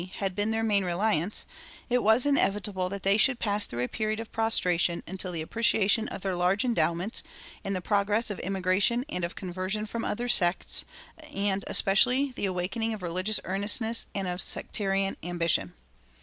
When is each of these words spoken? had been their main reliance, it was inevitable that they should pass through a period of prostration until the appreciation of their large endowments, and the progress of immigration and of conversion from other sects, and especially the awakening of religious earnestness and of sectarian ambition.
had 0.15 0.33
been 0.35 0.49
their 0.49 0.63
main 0.63 0.83
reliance, 0.83 1.45
it 1.87 2.01
was 2.01 2.25
inevitable 2.25 2.89
that 2.89 3.03
they 3.03 3.17
should 3.17 3.37
pass 3.37 3.67
through 3.67 3.83
a 3.83 3.87
period 3.87 4.19
of 4.19 4.31
prostration 4.31 5.03
until 5.05 5.31
the 5.31 5.43
appreciation 5.43 6.07
of 6.07 6.21
their 6.21 6.35
large 6.35 6.65
endowments, 6.65 7.21
and 7.63 7.75
the 7.75 7.81
progress 7.81 8.31
of 8.31 8.39
immigration 8.39 9.05
and 9.09 9.23
of 9.23 9.35
conversion 9.35 9.85
from 9.85 10.03
other 10.03 10.27
sects, 10.27 10.85
and 11.31 11.63
especially 11.67 12.31
the 12.31 12.47
awakening 12.47 12.95
of 12.95 13.03
religious 13.03 13.39
earnestness 13.43 14.07
and 14.15 14.27
of 14.27 14.41
sectarian 14.41 15.17
ambition. 15.21 15.71